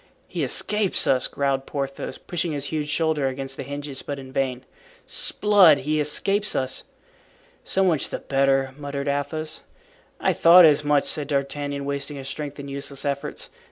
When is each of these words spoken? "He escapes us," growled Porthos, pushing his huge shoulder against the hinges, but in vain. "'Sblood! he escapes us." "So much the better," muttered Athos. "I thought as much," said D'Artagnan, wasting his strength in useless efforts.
"He 0.27 0.43
escapes 0.43 1.05
us," 1.05 1.27
growled 1.27 1.67
Porthos, 1.67 2.17
pushing 2.17 2.53
his 2.53 2.65
huge 2.73 2.89
shoulder 2.89 3.27
against 3.27 3.55
the 3.55 3.61
hinges, 3.61 4.01
but 4.01 4.17
in 4.17 4.31
vain. 4.31 4.65
"'Sblood! 5.05 5.77
he 5.81 5.99
escapes 5.99 6.55
us." 6.55 6.85
"So 7.63 7.83
much 7.83 8.09
the 8.09 8.17
better," 8.17 8.73
muttered 8.79 9.07
Athos. 9.07 9.61
"I 10.19 10.33
thought 10.33 10.65
as 10.65 10.83
much," 10.83 11.03
said 11.03 11.27
D'Artagnan, 11.27 11.85
wasting 11.85 12.17
his 12.17 12.27
strength 12.29 12.59
in 12.59 12.67
useless 12.67 13.05
efforts. 13.05 13.51